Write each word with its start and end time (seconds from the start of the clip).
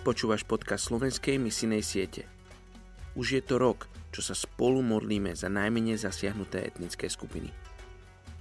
Počúvaš 0.00 0.48
podcast 0.48 0.88
slovenskej 0.88 1.36
misinej 1.36 1.84
siete. 1.84 2.24
Už 3.12 3.36
je 3.36 3.42
to 3.44 3.60
rok, 3.60 3.84
čo 4.08 4.24
sa 4.24 4.32
spolu 4.32 4.80
modlíme 4.80 5.36
za 5.36 5.52
najmenej 5.52 6.00
zasiahnuté 6.00 6.64
etnické 6.64 7.04
skupiny. 7.04 7.52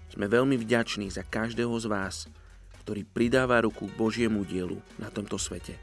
Sme 0.08 0.32
veľmi 0.32 0.56
vďační 0.56 1.12
za 1.12 1.28
každého 1.28 1.76
z 1.84 1.86
vás, 1.92 2.32
ktorý 2.88 3.04
pridáva 3.04 3.60
ruku 3.60 3.92
k 3.92 3.98
Božiemu 4.00 4.48
dielu 4.48 4.80
na 4.96 5.12
tomto 5.12 5.36
svete. 5.36 5.76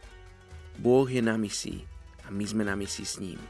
Boh 0.80 1.04
je 1.04 1.20
na 1.20 1.36
misii 1.36 1.84
a 2.24 2.32
my 2.32 2.45
sme 2.48 2.64
na 2.64 2.72
misii 2.72 3.04
s 3.04 3.20
ním. 3.20 3.40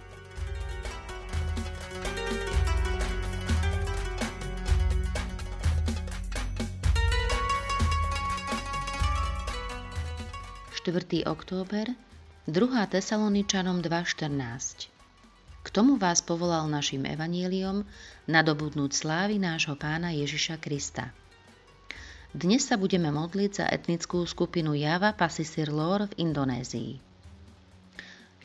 október 11.27 11.87
2. 12.47 12.63
Tesaloničanom 12.87 13.83
2.14 13.83 14.87
K 15.67 15.69
tomu 15.75 15.99
vás 15.99 16.23
povolal 16.23 16.71
našim 16.71 17.03
evaníliom 17.03 17.83
nadobudnúť 18.31 18.95
slávy 18.95 19.43
nášho 19.43 19.75
pána 19.75 20.15
Ježiša 20.15 20.63
Krista. 20.63 21.11
Dnes 22.31 22.63
sa 22.63 22.79
budeme 22.79 23.11
modliť 23.11 23.51
za 23.51 23.67
etnickú 23.67 24.23
skupinu 24.23 24.79
Java 24.79 25.11
Pasisir 25.11 25.75
Lor 25.75 26.07
v 26.07 26.23
Indonézii. 26.23 27.03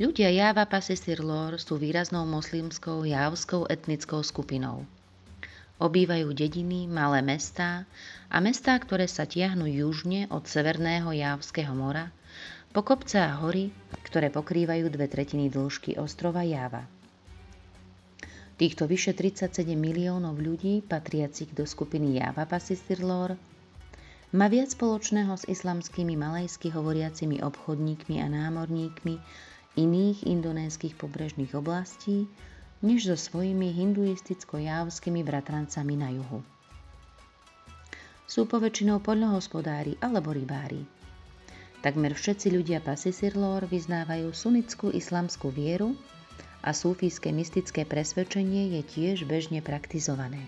Ľudia 0.01 0.33
Java 0.33 0.65
Pasisir 0.65 1.21
Lor 1.21 1.61
sú 1.61 1.77
výraznou 1.77 2.25
moslimskou 2.25 3.05
javskou 3.05 3.69
etnickou 3.69 4.25
skupinou. 4.25 4.81
Obývajú 5.77 6.33
dediny, 6.33 6.89
malé 6.89 7.21
mestá 7.21 7.85
a 8.33 8.41
mestá, 8.41 8.73
ktoré 8.81 9.05
sa 9.05 9.29
tiahnu 9.29 9.69
južne 9.69 10.25
od 10.33 10.49
Severného 10.49 11.13
Javského 11.13 11.77
mora 11.77 12.09
po 12.71 12.87
kopce 12.87 13.19
a 13.19 13.35
hory, 13.43 13.67
ktoré 14.07 14.31
pokrývajú 14.31 14.87
dve 14.87 15.11
tretiny 15.11 15.51
dĺžky 15.51 15.99
ostrova 15.99 16.39
Java. 16.47 16.87
Týchto 18.55 18.87
vyše 18.87 19.11
37 19.11 19.75
miliónov 19.75 20.39
ľudí, 20.39 20.79
patriacich 20.79 21.51
do 21.51 21.67
skupiny 21.67 22.23
Java 22.23 22.47
Pasisirlor, 22.47 23.35
má 24.31 24.47
viac 24.47 24.71
spoločného 24.71 25.35
s 25.35 25.43
islamskými 25.51 26.15
malajsky 26.15 26.71
hovoriacimi 26.71 27.43
obchodníkmi 27.43 28.23
a 28.23 28.31
námorníkmi 28.31 29.19
iných 29.75 30.23
indonéskych 30.23 30.95
pobrežných 30.95 31.51
oblastí, 31.51 32.31
než 32.79 33.11
so 33.11 33.17
svojimi 33.19 33.75
hinduisticko-jávskymi 33.75 35.27
bratrancami 35.27 35.95
na 35.99 36.09
juhu. 36.15 36.39
Sú 38.31 38.47
poväčšinou 38.47 39.03
poľnohospodári 39.03 39.99
alebo 39.99 40.31
rybári. 40.31 41.00
Takmer 41.81 42.13
všetci 42.13 42.53
ľudia 42.53 42.77
Pasisirlor 42.77 43.65
vyznávajú 43.65 44.29
sunnickú 44.37 44.93
islamskú 44.93 45.49
vieru 45.49 45.97
a 46.61 46.77
súfijské 46.77 47.33
mystické 47.33 47.89
presvedčenie 47.89 48.77
je 48.77 48.81
tiež 48.85 49.25
bežne 49.25 49.65
praktizované. 49.65 50.45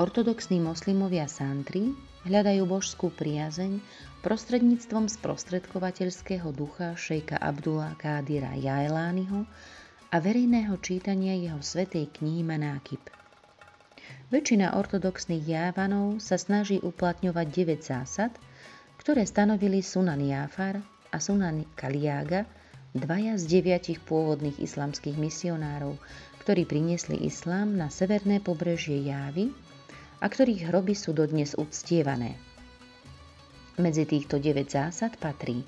Ortodoxní 0.00 0.56
moslimovia 0.56 1.28
Santri 1.28 1.92
hľadajú 2.24 2.64
božskú 2.64 3.12
priazeň 3.12 3.84
prostredníctvom 4.24 5.04
sprostredkovateľského 5.12 6.48
ducha 6.48 6.96
šejka 6.96 7.36
Abdullah 7.36 7.92
Kádira 8.00 8.56
Jaelányho 8.56 9.44
a 10.08 10.16
verejného 10.16 10.80
čítania 10.80 11.36
jeho 11.36 11.60
svetej 11.60 12.08
knihy 12.16 12.40
Manákib. 12.40 13.04
Väčšina 14.32 14.80
ortodoxných 14.80 15.44
jávanov 15.44 16.24
sa 16.24 16.40
snaží 16.40 16.80
uplatňovať 16.80 17.46
9 17.52 17.84
zásad– 17.84 18.32
ktoré 18.98 19.24
stanovili 19.24 19.80
Sunan 19.80 20.20
Jafar 20.20 20.82
a 21.08 21.16
Sunan 21.22 21.64
Kaliaga, 21.78 22.44
dvaja 22.92 23.38
z 23.38 23.44
deviatich 23.46 24.02
pôvodných 24.02 24.58
islamských 24.58 25.16
misionárov, 25.16 25.96
ktorí 26.44 26.66
priniesli 26.66 27.22
islám 27.24 27.78
na 27.78 27.88
severné 27.88 28.42
pobrežie 28.42 29.00
Jávy 29.06 29.54
a 30.18 30.26
ktorých 30.26 30.68
hroby 30.68 30.98
sú 30.98 31.14
dodnes 31.14 31.54
uctievané. 31.54 32.34
Medzi 33.78 34.02
týchto 34.02 34.42
9 34.42 34.66
zásad 34.66 35.14
patrí 35.22 35.62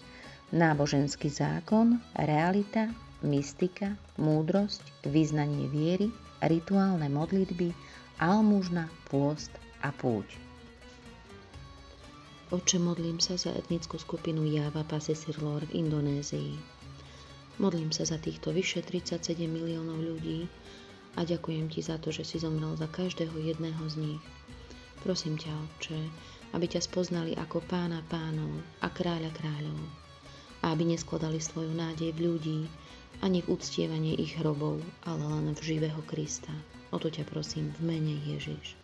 náboženský 0.50 1.30
zákon, 1.30 2.02
realita, 2.18 2.90
mystika, 3.22 3.94
múdrosť, 4.18 4.82
vyznanie 5.06 5.70
viery, 5.70 6.10
rituálne 6.42 7.06
modlitby, 7.06 7.70
almužna, 8.18 8.90
pôst 9.06 9.54
a 9.86 9.94
púť. 9.94 10.49
Oče, 12.50 12.82
modlím 12.82 13.22
sa 13.22 13.38
za 13.38 13.54
etnickú 13.54 13.94
skupinu 13.94 14.42
Java 14.42 14.82
Pasisirlor 14.82 15.70
v 15.70 15.86
Indonézii. 15.86 16.58
Modlím 17.62 17.94
sa 17.94 18.02
za 18.02 18.18
týchto 18.18 18.50
vyše 18.50 18.82
37 18.82 19.46
miliónov 19.46 20.02
ľudí 20.02 20.50
a 21.14 21.22
ďakujem 21.22 21.70
Ti 21.70 21.78
za 21.78 22.02
to, 22.02 22.10
že 22.10 22.26
si 22.26 22.42
zomrel 22.42 22.74
za 22.74 22.90
každého 22.90 23.38
jedného 23.38 23.78
z 23.86 24.02
nich. 24.02 24.24
Prosím 25.06 25.38
ťa, 25.38 25.46
Oče, 25.46 26.02
aby 26.50 26.66
ťa 26.66 26.82
spoznali 26.82 27.38
ako 27.38 27.62
pána 27.70 28.02
pánov 28.10 28.50
a 28.82 28.90
kráľa 28.90 29.30
kráľov 29.30 29.78
a 30.66 30.74
aby 30.74 30.90
neskladali 30.90 31.38
svoju 31.38 31.70
nádej 31.70 32.10
v 32.18 32.34
ľudí 32.34 32.60
ani 33.22 33.46
v 33.46 33.50
uctievanie 33.54 34.18
ich 34.18 34.34
hrobov, 34.42 34.82
ale 35.06 35.22
len 35.22 35.54
v 35.54 35.60
živého 35.62 36.02
Krista. 36.02 36.50
O 36.90 36.98
to 36.98 37.14
ťa 37.14 37.30
prosím 37.30 37.70
v 37.78 37.94
mene 37.94 38.18
Ježiš. 38.26 38.74